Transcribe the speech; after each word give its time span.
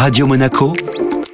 Radio 0.00 0.26
Monaco, 0.26 0.72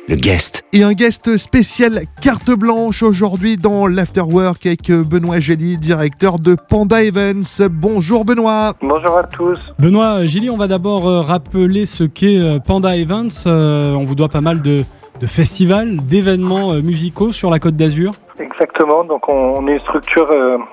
le 0.08 0.16
guest. 0.16 0.64
Et 0.72 0.82
un 0.82 0.92
guest 0.92 1.36
spécial 1.36 2.02
carte 2.20 2.50
blanche 2.50 3.04
aujourd'hui 3.04 3.56
dans 3.56 3.86
l'Afterwork 3.86 4.66
avec 4.66 4.90
Benoît 4.90 5.38
Gély, 5.38 5.78
directeur 5.78 6.40
de 6.40 6.56
Panda 6.56 7.04
Events. 7.04 7.68
Bonjour 7.70 8.24
Benoît. 8.24 8.72
Bonjour 8.82 9.18
à 9.18 9.22
tous. 9.22 9.56
Benoît 9.78 10.26
Gély, 10.26 10.50
on 10.50 10.56
va 10.56 10.66
d'abord 10.66 11.08
euh, 11.08 11.20
rappeler 11.20 11.86
ce 11.86 12.02
qu'est 12.02 12.40
euh, 12.40 12.58
Panda 12.58 12.96
Events. 12.96 13.46
Euh, 13.46 13.92
on 13.92 14.02
vous 14.02 14.16
doit 14.16 14.30
pas 14.30 14.40
mal 14.40 14.60
de, 14.62 14.82
de 15.20 15.26
festivals, 15.28 15.98
d'événements 15.98 16.74
musicaux 16.82 17.30
sur 17.30 17.50
la 17.50 17.60
Côte 17.60 17.76
d'Azur. 17.76 18.14
Exactement, 18.58 19.04
donc 19.04 19.28
on, 19.28 19.68
est 19.68 19.74
une 19.74 19.80
structure 19.80 20.28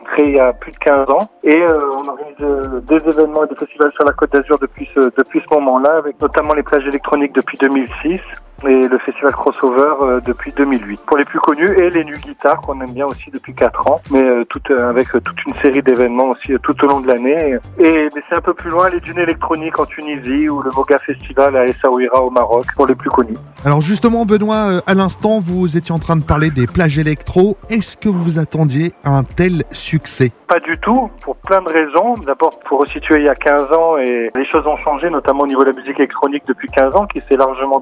créée 0.05 0.29
il 0.29 0.35
y 0.35 0.39
a 0.39 0.53
plus 0.53 0.71
de 0.71 0.77
15 0.77 1.09
ans. 1.09 1.29
Et 1.43 1.61
on 1.61 2.07
organise 2.07 2.85
des 2.85 3.09
événements 3.09 3.43
et 3.43 3.47
des 3.49 3.55
festivals 3.55 3.91
sur 3.91 4.05
la 4.05 4.13
Côte 4.13 4.31
d'Azur 4.31 4.57
depuis 4.57 4.89
ce, 4.95 5.11
depuis 5.17 5.41
ce 5.45 5.53
moment-là, 5.53 5.97
avec 5.97 6.21
notamment 6.21 6.53
les 6.53 6.63
plages 6.63 6.87
électroniques 6.87 7.35
depuis 7.35 7.57
2006 7.57 8.21
et 8.67 8.87
le 8.87 8.97
festival 8.99 9.31
Crossover 9.33 9.93
euh, 10.01 10.19
depuis 10.25 10.51
2008 10.51 11.01
pour 11.05 11.17
les 11.17 11.25
plus 11.25 11.39
connus 11.39 11.69
et 11.77 11.89
les 11.89 12.03
Nuits 12.03 12.19
Guitare 12.19 12.61
qu'on 12.61 12.79
aime 12.81 12.91
bien 12.91 13.05
aussi 13.05 13.29
depuis 13.31 13.53
4 13.53 13.87
ans. 13.87 14.01
Mais 14.11 14.23
euh, 14.23 14.43
tout, 14.45 14.61
euh, 14.69 14.89
avec 14.89 15.09
toute 15.09 15.45
une 15.45 15.53
série 15.61 15.81
d'événements 15.81 16.29
aussi 16.29 16.53
tout 16.61 16.83
au 16.83 16.87
long 16.87 17.01
de 17.01 17.07
l'année. 17.07 17.57
Et 17.79 18.09
mais 18.15 18.21
c'est 18.29 18.35
un 18.35 18.41
peu 18.41 18.53
plus 18.53 18.69
loin 18.69 18.89
les 18.89 18.99
dunes 18.99 19.19
électroniques 19.19 19.79
en 19.79 19.85
Tunisie 19.85 20.49
ou 20.49 20.61
le 20.61 20.71
Moga 20.71 20.97
Festival 20.97 21.55
à 21.55 21.65
Essaouira 21.65 22.21
au 22.21 22.29
Maroc 22.29 22.65
pour 22.75 22.87
les 22.87 22.95
plus 22.95 23.09
connus. 23.09 23.37
Alors 23.65 23.81
justement 23.81 24.25
Benoît 24.25 24.81
à 24.85 24.93
l'instant 24.93 25.39
vous 25.39 25.77
étiez 25.77 25.93
en 25.93 25.99
train 25.99 26.15
de 26.15 26.23
parler 26.23 26.49
des 26.49 26.67
plages 26.67 26.97
électro. 26.97 27.57
Est-ce 27.69 27.97
que 27.97 28.09
vous 28.09 28.21
vous 28.21 28.39
attendiez 28.39 28.93
à 29.03 29.11
un 29.11 29.23
tel 29.23 29.63
succès? 29.71 30.31
Pas 30.47 30.59
du 30.59 30.77
tout 30.77 31.09
pour 31.21 31.35
plein 31.37 31.61
de 31.61 31.69
raisons. 31.69 32.15
D'abord 32.25 32.59
pour 32.59 32.79
resituer 32.79 33.17
il 33.17 33.25
y 33.25 33.29
a 33.29 33.35
15 33.35 33.71
ans 33.73 33.97
et 33.97 34.29
les 34.35 34.45
choses 34.45 34.65
ont 34.67 34.77
changé 34.77 35.09
notamment 35.09 35.43
au 35.43 35.47
niveau 35.47 35.63
de 35.63 35.71
la 35.71 35.75
musique 35.75 35.99
électronique 35.99 36.43
depuis 36.47 36.69
15 36.69 36.95
ans 36.95 37.07
qui 37.07 37.21
s'est 37.27 37.37
largement 37.37 37.79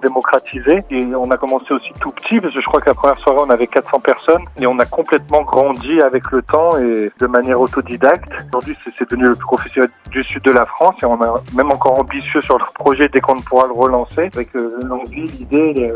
et 0.89 1.15
on 1.15 1.29
a 1.31 1.37
commencé 1.37 1.73
aussi 1.73 1.91
tout 1.99 2.11
petit 2.11 2.39
parce 2.39 2.53
que 2.53 2.61
je 2.61 2.65
crois 2.65 2.81
que 2.81 2.89
la 2.89 2.93
première 2.93 3.17
soirée 3.17 3.39
on 3.45 3.49
avait 3.49 3.67
400 3.67 3.99
personnes 3.99 4.43
et 4.59 4.67
on 4.67 4.77
a 4.79 4.85
complètement 4.85 5.41
grandi 5.43 6.01
avec 6.01 6.29
le 6.31 6.41
temps 6.41 6.77
et 6.77 7.11
de 7.19 7.27
manière 7.27 7.59
autodidacte. 7.59 8.31
Aujourd'hui 8.47 8.75
c'est 8.97 9.09
devenu 9.09 9.27
le 9.27 9.35
plus 9.35 9.57
festival 9.57 9.89
du 10.11 10.23
sud 10.23 10.43
de 10.43 10.51
la 10.51 10.65
France 10.65 10.95
et 11.01 11.05
on 11.05 11.21
est 11.21 11.55
même 11.55 11.71
encore 11.71 11.99
ambitieux 11.99 12.41
sur 12.41 12.57
le 12.57 12.65
projet 12.75 13.09
dès 13.11 13.21
qu'on 13.21 13.39
pourra 13.39 13.67
le 13.67 13.73
relancer 13.73 14.29
avec 14.33 14.55
euh, 14.55 14.79
l'envie, 14.85 15.27
l'idée 15.27 15.91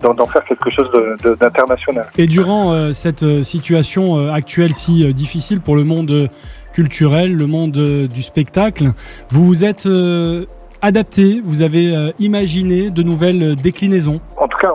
d'en 0.00 0.26
faire 0.26 0.44
quelque 0.44 0.70
chose 0.70 0.88
d'international. 1.40 2.08
Et 2.18 2.26
durant 2.26 2.72
euh, 2.72 2.92
cette 2.92 3.22
euh, 3.22 3.42
situation 3.42 4.28
actuelle 4.32 4.74
si 4.74 5.12
difficile 5.14 5.60
pour 5.60 5.76
le 5.76 5.84
monde 5.84 6.28
culturel, 6.72 7.34
le 7.34 7.46
monde 7.46 7.72
du 7.72 8.22
spectacle, 8.22 8.92
vous 9.30 9.46
vous 9.46 9.64
êtes 9.64 9.88
adapté, 10.82 11.40
vous 11.42 11.62
avez 11.62 11.94
euh, 11.94 12.10
imaginé 12.18 12.90
de 12.90 13.02
nouvelles 13.02 13.42
euh, 13.42 13.54
déclinaisons 13.54 14.20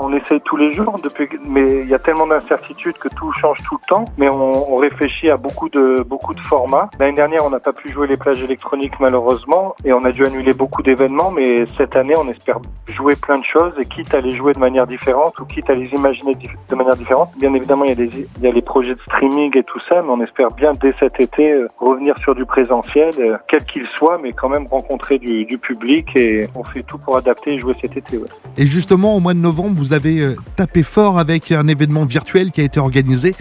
on 0.02 0.14
essaye 0.14 0.42
tous 0.42 0.58
les 0.58 0.74
jours, 0.74 0.98
depuis, 1.04 1.28
mais 1.48 1.82
il 1.82 1.88
y 1.90 1.94
a 1.94 2.00
tellement 2.00 2.28
d'incertitudes 2.28 2.98
que 2.98 3.10
tout 3.10 3.32
change 3.34 3.60
tout 3.68 3.78
le 3.82 3.88
temps. 3.88 4.06
Mais 4.18 4.30
on, 4.30 4.76
réfléchit 4.82 5.30
à 5.30 5.38
beaucoup 5.38 5.70
de 5.70 6.02
beaucoup 6.02 6.34
de 6.34 6.40
formats. 6.40 6.90
L'année 7.00 7.16
dernière, 7.16 7.46
on 7.46 7.52
n'a 7.52 7.60
pas 7.60 7.74
pu 7.74 7.92
jouer 7.92 8.08
les 8.08 8.18
plages 8.18 8.42
électroniques 8.42 9.00
malheureusement, 9.00 9.76
et 9.86 9.94
on 9.94 10.04
a 10.04 10.12
dû 10.12 10.26
annuler 10.26 10.54
beaucoup 10.54 10.82
d'événements. 10.82 11.30
Mais 11.30 11.66
cette 11.78 11.96
année, 11.96 12.16
on 12.18 12.28
espère 12.30 12.58
jouer 12.88 13.16
plein 13.16 13.38
de 13.38 13.46
choses, 13.46 13.74
et 13.80 13.86
quitte 13.86 14.14
à 14.14 14.22
les 14.22 14.32
jouer 14.32 14.54
de 14.54 14.60
manière 14.60 14.88
différente 14.88 15.40
ou 15.40 15.46
quitte 15.46 15.70
à 15.70 15.74
les 15.74 15.88
imaginer 15.90 16.36
de 16.70 16.76
manière 16.76 16.96
différente. 16.96 17.30
Bien 17.38 17.54
évidemment, 17.54 17.86
il 17.86 18.00
y 18.00 18.04
a 18.04 18.08
y 18.42 18.48
a 18.48 18.52
les 18.52 18.62
projets 18.62 18.96
de 18.96 19.02
streaming 19.02 19.56
et 19.56 19.64
tout 19.64 19.80
ça, 19.88 20.02
mais 20.02 20.10
on 20.10 20.22
espère 20.22 20.50
bien 20.52 20.74
dès 20.74 20.94
cet 21.00 21.20
été 21.20 21.52
euh, 21.52 21.68
revenir 21.78 22.18
sur 22.20 22.34
du 22.34 22.46
présentiel, 22.46 23.12
quel 23.48 23.64
qu'il 23.64 23.88
soit, 23.88 24.18
mais 24.22 24.32
quand 24.32 24.50
même 24.50 24.68
rencontrer 24.68 25.20
du 25.20 25.58
public 25.58 26.08
et 26.16 26.48
on 26.56 26.64
fait 26.64 26.84
tout 26.84 26.98
pour 26.98 27.18
adapter 27.18 27.54
et 27.54 27.60
jouer 27.60 27.76
cet 27.82 27.98
été. 27.98 28.18
Et 28.58 28.66
justement, 28.66 29.16
au 29.16 29.20
mois 29.20 29.34
de 29.34 29.40
novembre, 29.40 29.81
vous 29.82 29.94
avez 29.94 30.20
euh, 30.20 30.36
tapé 30.56 30.84
fort 30.84 31.18
avec 31.18 31.52
un 31.52 31.68
événement 31.68 32.06
virtuel 32.06 32.52
qui 32.52 32.62
a 32.62 32.64
été 32.64 32.80
organisé 32.80 33.34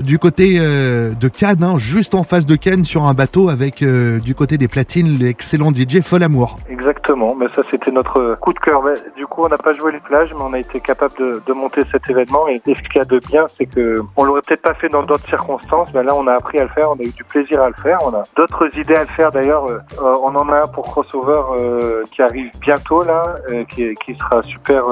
du 0.00 0.18
côté 0.18 0.56
euh, 0.58 1.12
de 1.14 1.28
Cannes, 1.28 1.62
hein, 1.62 1.78
juste 1.78 2.14
en 2.14 2.22
face 2.22 2.46
de 2.46 2.56
Cannes, 2.56 2.84
sur 2.84 3.04
un 3.04 3.14
bateau 3.14 3.48
avec 3.48 3.82
euh, 3.82 4.18
du 4.18 4.34
côté 4.34 4.58
des 4.58 4.68
platines 4.68 5.18
l'excellent 5.18 5.72
DJ 5.72 6.00
Folamour. 6.00 6.58
Exactement, 6.68 7.34
mais 7.34 7.46
ça 7.54 7.62
c'était 7.70 7.90
notre 7.90 8.36
coup 8.36 8.52
de 8.52 8.58
cœur. 8.58 8.82
du 9.16 9.26
coup, 9.26 9.42
on 9.44 9.48
n'a 9.48 9.56
pas 9.56 9.72
joué 9.72 9.92
les 9.92 10.00
plages, 10.00 10.32
mais 10.34 10.42
on 10.42 10.52
a 10.52 10.58
été 10.58 10.80
capable 10.80 11.14
de, 11.18 11.52
monter 11.52 11.82
cet 11.92 12.08
événement. 12.08 12.48
Et, 12.48 12.60
ce 12.64 12.88
qu'il 12.88 12.96
y 12.96 13.00
a 13.00 13.04
de 13.04 13.18
bien, 13.18 13.46
c'est 13.58 13.66
que 13.66 14.00
on 14.16 14.24
l'aurait 14.24 14.40
peut-être 14.40 14.62
pas 14.62 14.74
fait 14.74 14.88
dans 14.88 15.02
d'autres 15.02 15.26
circonstances, 15.28 15.92
mais 15.94 16.02
là 16.02 16.14
on 16.14 16.26
a 16.26 16.32
appris 16.32 16.58
à 16.58 16.62
le 16.62 16.70
faire, 16.70 16.90
on 16.90 16.98
a 16.98 17.02
eu 17.02 17.10
du 17.10 17.24
plaisir 17.24 17.62
à 17.62 17.68
le 17.68 17.74
faire. 17.74 17.98
On 18.04 18.14
a 18.14 18.22
d'autres 18.36 18.76
idées 18.78 18.94
à 18.94 19.02
le 19.02 19.08
faire 19.08 19.30
d'ailleurs. 19.30 19.66
Euh, 19.66 19.78
on 20.00 20.34
en 20.34 20.48
a 20.48 20.64
un 20.64 20.66
pour 20.68 20.84
crossover 20.84 21.42
qui 22.10 22.22
arrive 22.22 22.50
bientôt 22.60 23.04
là, 23.04 23.22
qui, 23.68 23.94
qui, 24.04 24.14
sera 24.14 24.42
super 24.42 24.84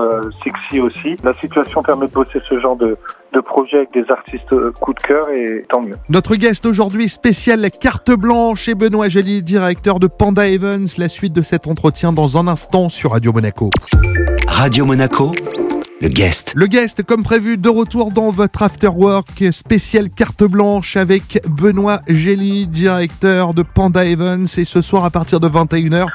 sexy 0.45 0.81
aussi. 0.81 1.17
La 1.25 1.35
situation 1.35 1.83
permet 1.83 2.07
de 2.07 2.13
bosser 2.13 2.41
ce 2.49 2.61
genre 2.61 2.77
de, 2.77 2.97
de 3.33 3.41
projets 3.41 3.79
avec 3.79 3.93
des 3.93 4.11
artistes 4.11 4.55
coup 4.81 4.95
de 4.95 5.01
cœur 5.01 5.29
et 5.31 5.65
tant 5.69 5.83
mieux. 5.83 5.97
Notre 6.09 6.37
guest 6.37 6.67
aujourd'hui 6.67 7.09
spécial 7.09 7.71
carte 7.71 8.11
blanche 8.11 8.69
et 8.69 8.75
Benoît 8.75 9.09
Joly, 9.09 9.43
directeur 9.43 10.01
de 10.01 10.07
Panda 10.07 10.49
Evans. 10.49 10.87
La 10.99 11.09
suite 11.09 11.33
de 11.33 11.43
cet 11.43 11.67
entretien 11.67 12.13
dans 12.13 12.39
un 12.39 12.49
instant 12.49 12.89
sur 12.89 13.13
Radio 13.13 13.33
Monaco. 13.33 13.71
Radio 14.49 14.85
Monaco 14.85 15.33
le 16.03 16.09
guest. 16.09 16.55
Le 16.57 16.67
guest, 16.67 17.03
comme 17.03 17.23
prévu, 17.23 17.59
de 17.59 17.69
retour 17.69 18.11
dans 18.11 18.31
votre 18.31 18.63
afterwork 18.63 19.45
spécial 19.53 20.09
carte 20.09 20.45
blanche 20.45 20.97
avec 20.97 21.43
Benoît 21.47 22.01
Gély, 22.09 22.67
directeur 22.67 23.53
de 23.53 23.63
Panda 23.63 24.07
Evans. 24.07 24.47
Et 24.57 24.65
ce 24.65 24.81
soir, 24.81 25.05
à 25.05 25.11
partir 25.11 25.41
de 25.41 25.49
21h, 25.49 26.07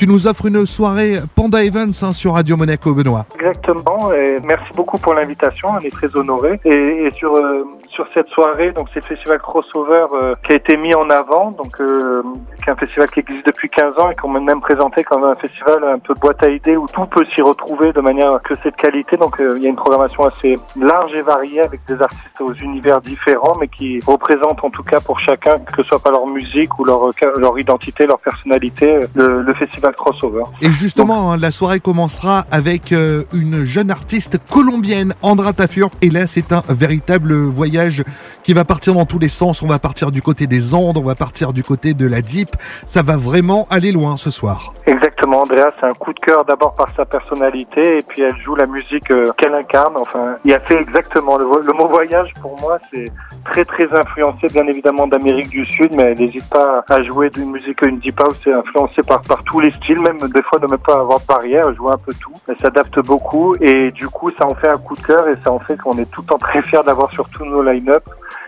tu 0.00 0.06
nous 0.06 0.26
offres 0.26 0.46
une 0.46 0.64
soirée 0.64 1.18
Panda 1.34 1.62
Events 1.62 2.02
hein, 2.02 2.14
sur 2.14 2.32
Radio 2.32 2.56
Monaco, 2.56 2.94
Benoît. 2.94 3.26
Exactement. 3.34 4.10
Et 4.14 4.38
merci 4.42 4.72
beaucoup 4.74 4.96
pour 4.96 5.12
l'invitation. 5.12 5.68
On 5.78 5.78
est 5.80 5.90
très 5.90 6.16
honorés. 6.16 6.58
Et, 6.64 7.10
sur 7.18 7.36
euh, 7.36 7.66
sur 7.90 8.06
cette 8.14 8.28
soirée, 8.28 8.70
donc 8.70 8.88
c'est 8.94 9.00
le 9.00 9.14
festival 9.14 9.38
crossover 9.40 10.06
euh, 10.14 10.34
qui 10.46 10.52
a 10.52 10.56
été 10.56 10.78
mis 10.78 10.94
en 10.94 11.10
avant, 11.10 11.50
donc 11.50 11.78
euh, 11.80 12.22
qui 12.62 12.70
est 12.70 12.72
un 12.72 12.76
festival 12.76 13.10
qui 13.10 13.20
existe 13.20 13.44
depuis 13.46 13.68
15 13.68 13.98
ans 13.98 14.10
et 14.10 14.14
qu'on 14.14 14.28
m'a 14.28 14.40
même 14.40 14.62
présenté 14.62 15.04
comme 15.04 15.24
un 15.24 15.34
festival 15.34 15.84
un 15.84 15.98
peu 15.98 16.14
boîte 16.14 16.42
à 16.44 16.48
idées 16.48 16.76
où 16.76 16.86
tout 16.86 17.04
peut 17.04 17.26
s'y 17.34 17.42
retrouver 17.42 17.92
de 17.92 18.00
manière 18.00 18.40
que 18.42 18.54
c'est 18.62 18.70
de 18.70 18.76
qualité. 18.76 19.18
Donc 19.18 19.36
il 19.38 19.62
y 19.62 19.66
a 19.66 19.68
une 19.68 19.76
programmation 19.76 20.24
assez 20.24 20.58
large 20.80 21.12
et 21.14 21.20
variée 21.20 21.60
avec 21.60 21.80
des 21.86 22.00
artistes 22.00 22.40
aux 22.40 22.54
univers 22.54 23.02
différents, 23.02 23.56
mais 23.60 23.68
qui 23.68 24.00
représentent 24.06 24.64
en 24.64 24.70
tout 24.70 24.84
cas 24.84 25.00
pour 25.00 25.20
chacun, 25.20 25.58
que 25.58 25.82
ce 25.82 25.82
soit 25.82 25.98
pas 25.98 26.10
leur 26.10 26.26
musique 26.26 26.78
ou 26.78 26.84
leur 26.84 27.10
leur 27.36 27.58
identité, 27.58 28.06
leur 28.06 28.20
personnalité, 28.20 29.00
le 29.14 29.52
festival 29.54 29.89
crossover. 29.92 30.42
Et 30.62 30.70
justement, 30.70 31.32
hein, 31.32 31.36
la 31.36 31.50
soirée 31.50 31.80
commencera 31.80 32.44
avec 32.50 32.92
euh, 32.92 33.24
une 33.32 33.64
jeune 33.64 33.90
artiste 33.90 34.38
colombienne, 34.50 35.14
Andra 35.22 35.52
Tafur. 35.52 35.90
Et 36.02 36.10
là, 36.10 36.26
c'est 36.26 36.52
un 36.52 36.62
véritable 36.68 37.34
voyage 37.34 38.02
qui 38.42 38.52
va 38.52 38.64
partir 38.64 38.94
dans 38.94 39.06
tous 39.06 39.18
les 39.18 39.28
sens. 39.28 39.62
On 39.62 39.66
va 39.66 39.78
partir 39.78 40.10
du 40.10 40.22
côté 40.22 40.46
des 40.46 40.74
Andes, 40.74 40.98
on 40.98 41.02
va 41.02 41.14
partir 41.14 41.52
du 41.52 41.62
côté 41.62 41.94
de 41.94 42.06
la 42.06 42.22
Deep. 42.22 42.50
Ça 42.86 43.02
va 43.02 43.16
vraiment 43.16 43.66
aller 43.70 43.92
loin 43.92 44.16
ce 44.16 44.30
soir. 44.30 44.72
Exactement, 44.86 45.42
Andrea, 45.42 45.70
c'est 45.78 45.86
un 45.86 45.92
coup 45.92 46.12
de 46.12 46.18
cœur 46.18 46.44
d'abord 46.44 46.74
par 46.74 46.88
sa 46.96 47.04
personnalité 47.04 47.98
et 47.98 48.02
puis 48.02 48.22
elle 48.22 48.36
joue 48.38 48.56
la 48.56 48.66
musique 48.66 49.10
euh, 49.10 49.30
qu'elle 49.38 49.54
incarne. 49.54 49.96
Enfin, 49.96 50.36
il 50.44 50.52
a 50.52 50.60
fait 50.60 50.80
exactement 50.80 51.36
le, 51.36 51.44
mot 51.44 51.86
voyage 51.86 52.32
pour 52.40 52.58
moi, 52.60 52.78
c'est 52.92 53.06
très 53.44 53.64
très 53.64 53.92
influencé 53.94 54.48
bien 54.48 54.66
évidemment 54.66 55.06
d'Amérique 55.06 55.50
du 55.50 55.64
Sud, 55.66 55.92
mais 55.94 56.02
elle 56.04 56.18
n'hésite 56.18 56.48
pas 56.48 56.84
à 56.88 57.02
jouer 57.02 57.30
d'une 57.30 57.50
musique 57.50 57.82
une 57.82 57.98
deep 57.98 58.20
house, 58.20 58.36
c'est 58.42 58.52
influencé 58.52 59.02
par, 59.02 59.22
par 59.22 59.44
tous 59.44 59.60
les 59.60 59.69
styles, 59.72 60.00
même 60.00 60.18
des 60.18 60.42
fois 60.42 60.58
ne 60.60 60.66
même 60.66 60.78
pas 60.78 60.98
avoir 60.98 61.20
de 61.20 61.26
barrière, 61.26 61.66
elle 61.68 61.76
joue 61.76 61.90
un 61.90 61.98
peu 61.98 62.12
tout. 62.14 62.32
Elle 62.48 62.56
s'adapte 62.58 62.98
beaucoup 63.00 63.54
et 63.60 63.90
du 63.90 64.08
coup 64.08 64.30
ça 64.38 64.46
en 64.46 64.54
fait 64.54 64.68
un 64.68 64.78
coup 64.78 64.96
de 64.96 65.02
cœur 65.02 65.28
et 65.28 65.34
ça 65.44 65.50
en 65.52 65.58
fait 65.60 65.76
qu'on 65.76 65.96
est 65.98 66.10
tout 66.10 66.22
le 66.22 66.26
temps 66.28 66.38
très 66.38 66.62
fiers 66.62 66.82
d'avoir 66.84 67.10
sur 67.12 67.28
tous 67.28 67.44
nos 67.44 67.62
line-up 67.62 68.02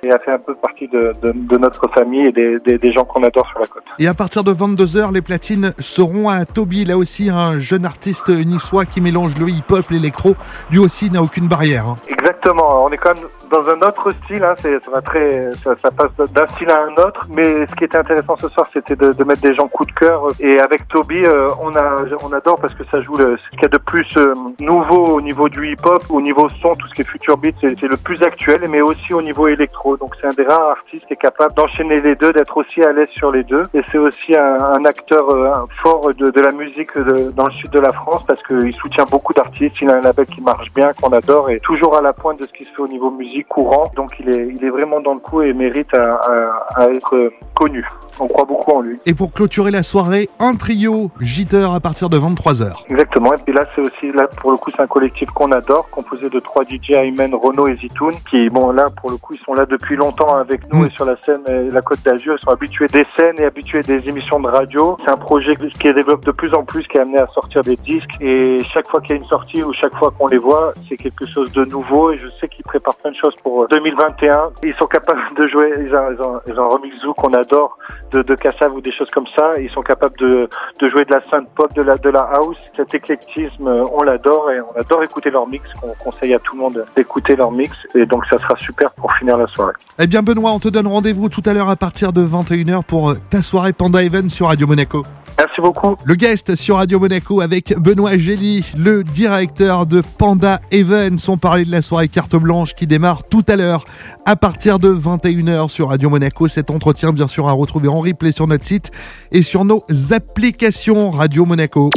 et 0.04 0.10
a 0.10 0.18
fait 0.18 0.32
un 0.32 0.38
peu 0.38 0.54
partie 0.54 0.88
de, 0.88 1.12
de, 1.22 1.58
notre 1.58 1.88
famille 1.88 2.26
et 2.26 2.32
des, 2.32 2.58
des, 2.58 2.92
gens 2.92 3.04
qu'on 3.04 3.22
adore 3.22 3.46
sur 3.48 3.60
la 3.60 3.66
côte. 3.66 3.84
Et 4.00 4.08
à 4.08 4.14
partir 4.14 4.42
de 4.42 4.52
22h, 4.52 5.12
les 5.12 5.22
platines 5.22 5.72
seront 5.78 6.28
à 6.28 6.44
Toby, 6.44 6.84
là 6.84 6.98
aussi 6.98 7.30
un 7.30 7.60
jeune 7.60 7.84
artiste 7.84 8.28
niçois 8.28 8.84
qui 8.84 9.00
mélange 9.00 9.36
le 9.38 9.48
hip-hop, 9.48 9.88
l'électro, 9.90 10.34
lui 10.72 10.80
aussi 10.80 11.08
n'a 11.10 11.22
aucune 11.22 11.46
barrière. 11.46 11.86
Hein. 11.86 11.96
Exactement, 12.08 12.84
on 12.84 12.90
est 12.90 12.96
quand 12.96 13.14
même 13.14 13.24
dans 13.52 13.68
un 13.68 13.80
autre 13.82 14.12
style, 14.24 14.42
hein, 14.42 14.54
ça, 14.56 14.90
va 14.90 15.02
très, 15.02 15.50
ça, 15.62 15.90
passe 15.90 16.30
d'un 16.32 16.46
style 16.48 16.70
à 16.70 16.84
un 16.84 16.94
autre. 16.94 17.26
Mais 17.30 17.66
ce 17.66 17.74
qui 17.74 17.84
était 17.84 17.98
intéressant 17.98 18.34
ce 18.36 18.48
soir, 18.48 18.66
c'était 18.72 18.96
de, 18.96 19.12
de 19.12 19.24
mettre 19.24 19.42
des 19.42 19.54
gens 19.54 19.68
coup 19.68 19.84
de 19.84 19.92
cœur. 19.92 20.28
Et 20.40 20.58
avec 20.58 20.88
Toby, 20.88 21.22
euh, 21.24 21.50
on, 21.60 21.76
a, 21.76 21.96
on 22.24 22.32
adore 22.32 22.58
parce 22.58 22.74
que 22.74 22.82
ça 22.90 23.02
joue 23.02 23.16
le, 23.16 23.36
ce 23.36 23.48
qu'il 23.50 23.62
y 23.62 23.66
a 23.66 23.68
de 23.68 23.78
plus 23.78 24.08
euh, 24.16 24.34
nouveau 24.58 25.04
au 25.04 25.20
niveau 25.20 25.50
du 25.50 25.70
hip-hop, 25.70 26.02
au 26.08 26.22
niveau 26.22 26.48
son, 26.62 26.74
tout 26.74 26.88
ce 26.88 26.94
qui 26.94 27.02
est 27.02 27.04
future 27.04 27.36
beat, 27.36 27.54
c'est, 27.60 27.78
c'est 27.78 27.88
le 27.88 27.98
plus 27.98 28.22
actuel, 28.22 28.62
mais 28.70 28.80
aussi 28.80 29.12
au 29.12 29.20
niveau 29.20 29.46
électro. 29.48 29.98
Donc 29.98 30.14
c'est 30.18 30.26
un 30.26 30.30
des 30.30 30.44
rares 30.44 30.70
artistes 30.70 31.06
qui 31.06 31.12
est 31.12 31.16
capable 31.16 31.54
d'enchaîner 31.54 32.00
les 32.00 32.14
deux, 32.14 32.32
d'être 32.32 32.56
aussi 32.56 32.82
à 32.82 32.92
l'aise 32.92 33.08
sur 33.10 33.30
les 33.30 33.44
deux. 33.44 33.64
Et 33.74 33.82
c'est 33.92 33.98
aussi 33.98 34.34
un, 34.34 34.58
un 34.60 34.84
acteur 34.86 35.28
euh, 35.28 35.52
fort 35.82 36.14
de, 36.14 36.30
de, 36.30 36.40
la 36.40 36.52
musique 36.52 36.96
de, 36.96 37.30
dans 37.32 37.46
le 37.46 37.52
sud 37.52 37.70
de 37.70 37.80
la 37.80 37.92
France 37.92 38.24
parce 38.26 38.42
qu'il 38.42 38.74
soutient 38.76 39.04
beaucoup 39.04 39.34
d'artistes. 39.34 39.76
Il 39.82 39.90
a 39.90 39.96
un 39.96 40.00
label 40.00 40.24
qui 40.24 40.40
marche 40.40 40.72
bien, 40.72 40.92
qu'on 40.94 41.12
adore 41.12 41.50
et 41.50 41.60
toujours 41.60 41.96
à 41.96 42.00
la 42.00 42.14
pointe 42.14 42.40
de 42.40 42.46
ce 42.46 42.52
qui 42.52 42.64
se 42.64 42.70
fait 42.70 42.80
au 42.80 42.88
niveau 42.88 43.10
musique 43.10 43.41
courant. 43.44 43.90
Donc 43.96 44.12
il 44.20 44.28
est, 44.28 44.48
il 44.54 44.64
est 44.64 44.70
vraiment 44.70 45.00
dans 45.00 45.14
le 45.14 45.20
coup 45.20 45.42
et 45.42 45.52
mérite 45.52 45.92
à, 45.94 46.14
à, 46.16 46.82
à 46.82 46.88
être 46.90 47.30
connu. 47.54 47.86
On 48.20 48.28
croit 48.28 48.44
beaucoup 48.44 48.70
en 48.72 48.82
lui. 48.82 48.98
Et 49.06 49.14
pour 49.14 49.32
clôturer 49.32 49.70
la 49.70 49.82
soirée, 49.82 50.28
un 50.38 50.54
trio 50.54 51.10
Jitter 51.20 51.66
à 51.74 51.80
partir 51.80 52.10
de 52.10 52.18
23h. 52.18 52.84
Exactement. 52.90 53.32
Et 53.32 53.38
puis 53.38 53.54
là, 53.54 53.64
c'est 53.74 53.80
aussi, 53.80 54.12
là, 54.12 54.28
pour 54.36 54.50
le 54.52 54.58
coup, 54.58 54.70
c'est 54.70 54.82
un 54.82 54.86
collectif 54.86 55.30
qu'on 55.30 55.50
adore, 55.50 55.88
composé 55.90 56.28
de 56.28 56.38
trois 56.38 56.62
DJ, 56.64 56.90
Ayman, 56.90 57.34
Renault 57.34 57.68
et 57.68 57.76
Zitoun, 57.76 58.12
qui, 58.30 58.50
bon, 58.50 58.70
là, 58.70 58.90
pour 59.00 59.10
le 59.10 59.16
coup, 59.16 59.32
ils 59.34 59.40
sont 59.44 59.54
là 59.54 59.64
depuis 59.64 59.96
longtemps 59.96 60.34
avec 60.36 60.60
nous 60.72 60.82
Mm. 60.82 60.86
et 60.86 60.90
sur 60.90 61.04
la 61.06 61.16
scène 61.24 61.40
et 61.48 61.70
la 61.70 61.80
Côte 61.80 62.02
d'Azur. 62.04 62.36
Ils 62.38 62.44
sont 62.44 62.50
habitués 62.50 62.86
des 62.88 63.06
scènes 63.16 63.40
et 63.40 63.44
habitués 63.46 63.82
des 63.82 64.06
émissions 64.08 64.38
de 64.40 64.48
radio. 64.48 64.98
C'est 65.04 65.10
un 65.10 65.16
projet 65.16 65.56
qui 65.56 65.70
se 65.70 65.92
développe 65.92 66.24
de 66.24 66.32
plus 66.32 66.52
en 66.54 66.64
plus, 66.64 66.86
qui 66.86 66.98
est 66.98 67.00
amené 67.00 67.18
à 67.18 67.26
sortir 67.28 67.62
des 67.62 67.76
disques. 67.76 68.10
Et 68.20 68.62
chaque 68.64 68.88
fois 68.88 69.00
qu'il 69.00 69.16
y 69.16 69.18
a 69.18 69.22
une 69.22 69.28
sortie 69.28 69.62
ou 69.62 69.72
chaque 69.72 69.94
fois 69.96 70.12
qu'on 70.16 70.26
les 70.28 70.38
voit, 70.38 70.74
c'est 70.88 70.98
quelque 70.98 71.26
chose 71.26 71.50
de 71.52 71.64
nouveau. 71.64 72.12
Et 72.12 72.18
je 72.18 72.28
sais 72.40 72.46
qu'ils 72.48 72.64
préparent 72.64 72.96
plein 72.96 73.10
de 73.10 73.16
choses 73.16 73.31
pour 73.42 73.68
2021. 73.68 74.50
Ils 74.64 74.74
sont 74.74 74.86
capables 74.86 75.20
de 75.36 75.46
jouer, 75.46 75.72
ils 75.78 75.94
ont, 75.94 76.40
un 76.46 76.68
remix 76.68 76.96
Zoo 77.00 77.14
qu'on 77.14 77.32
adore 77.32 77.76
de, 78.12 78.22
de 78.22 78.36
ou 78.70 78.80
des 78.80 78.92
choses 78.92 79.10
comme 79.10 79.26
ça. 79.34 79.58
Ils 79.58 79.70
sont 79.70 79.82
capables 79.82 80.16
de, 80.18 80.48
de 80.78 80.88
jouer 80.90 81.04
de 81.04 81.12
la 81.12 81.20
synth 81.30 81.48
pop, 81.54 81.72
de 81.74 81.82
la, 81.82 81.96
de 81.96 82.10
la 82.10 82.22
house. 82.22 82.56
Cet 82.76 82.94
éclectisme, 82.94 83.66
euh, 83.66 83.84
on 83.92 84.02
l'adore 84.02 84.50
et 84.50 84.60
on 84.60 84.78
adore 84.78 85.02
écouter 85.02 85.30
leur 85.30 85.46
mix. 85.46 85.66
On 85.82 85.94
conseille 86.02 86.34
à 86.34 86.38
tout 86.38 86.56
le 86.56 86.62
monde 86.62 86.84
d'écouter 86.96 87.36
leur 87.36 87.50
mix. 87.50 87.76
Et 87.94 88.06
donc, 88.06 88.24
ça 88.30 88.38
sera 88.38 88.56
super 88.56 88.90
pour 88.92 89.12
finir 89.14 89.38
la 89.38 89.46
soirée. 89.48 89.74
Eh 89.98 90.06
bien, 90.06 90.22
Benoît, 90.22 90.52
on 90.52 90.58
te 90.58 90.68
donne 90.68 90.86
rendez-vous 90.86 91.28
tout 91.28 91.42
à 91.46 91.52
l'heure 91.52 91.68
à 91.68 91.76
partir 91.76 92.12
de 92.12 92.22
21h 92.22 92.82
pour 92.84 93.10
euh, 93.10 93.14
ta 93.30 93.42
soirée 93.42 93.72
Panda 93.72 94.02
Event 94.02 94.28
sur 94.28 94.48
Radio 94.48 94.66
Monaco. 94.66 95.04
Merci 95.44 95.60
beaucoup. 95.60 95.96
Le 96.04 96.14
guest 96.14 96.54
sur 96.54 96.76
Radio 96.76 97.00
Monaco 97.00 97.40
avec 97.40 97.76
Benoît 97.76 98.16
Gély, 98.16 98.64
le 98.76 99.02
directeur 99.02 99.86
de 99.86 100.00
Panda 100.00 100.60
Events. 100.70 101.28
On 101.28 101.36
parlait 101.36 101.64
de 101.64 101.70
la 101.72 101.82
soirée 101.82 102.06
carte 102.06 102.36
blanche 102.36 102.76
qui 102.76 102.86
démarre 102.86 103.24
tout 103.24 103.42
à 103.48 103.56
l'heure 103.56 103.84
à 104.24 104.36
partir 104.36 104.78
de 104.78 104.94
21h 104.94 105.68
sur 105.68 105.88
Radio 105.88 106.10
Monaco. 106.10 106.46
Cet 106.46 106.70
entretien, 106.70 107.10
bien 107.10 107.26
sûr, 107.26 107.48
à 107.48 107.52
retrouver 107.52 107.88
en 107.88 107.98
replay 107.98 108.30
sur 108.30 108.46
notre 108.46 108.64
site 108.64 108.92
et 109.32 109.42
sur 109.42 109.64
nos 109.64 109.82
applications 110.12 111.10
Radio 111.10 111.44
Monaco. 111.44 111.90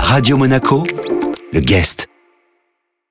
Radio 0.00 0.36
Monaco, 0.36 0.82
le 1.52 1.60
guest. 1.60 2.08